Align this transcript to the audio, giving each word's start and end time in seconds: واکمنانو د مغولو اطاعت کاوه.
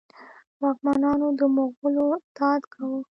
واکمنانو 0.61 1.27
د 1.39 1.41
مغولو 1.55 2.05
اطاعت 2.19 2.63
کاوه. 2.73 2.99